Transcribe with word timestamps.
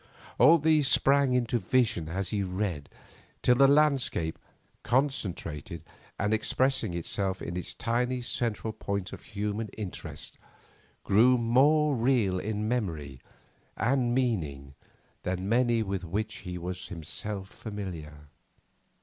All 0.39 0.57
these 0.57 0.87
sprang 0.87 1.33
into 1.33 1.59
vision 1.59 2.09
as 2.09 2.29
he 2.29 2.41
read, 2.41 2.89
till 3.43 3.53
the 3.53 3.67
landscape, 3.67 4.39
concentrated, 4.81 5.83
and 6.17 6.33
expressing 6.33 6.95
itself 6.95 7.39
in 7.39 7.55
its 7.55 7.75
tiny 7.75 8.23
central 8.23 8.73
point 8.73 9.13
of 9.13 9.21
human 9.21 9.67
interest, 9.77 10.39
grew 11.03 11.37
more 11.37 11.95
real 11.95 12.39
in 12.39 12.67
memory 12.67 13.21
and 13.77 14.15
meaning 14.15 14.73
than 15.21 15.47
many 15.47 15.83
with 15.83 16.03
which 16.03 16.37
he 16.37 16.57
was 16.57 16.87
himself 16.87 17.49
familiar. 17.49 18.27